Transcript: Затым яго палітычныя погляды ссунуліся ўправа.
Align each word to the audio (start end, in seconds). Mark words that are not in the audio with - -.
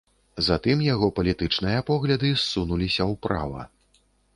Затым 0.45 0.81
яго 0.85 1.09
палітычныя 1.21 1.85
погляды 1.93 2.35
ссунуліся 2.47 3.13
ўправа. 3.15 3.73